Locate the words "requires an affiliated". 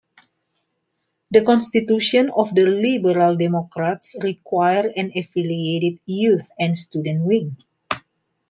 4.23-5.99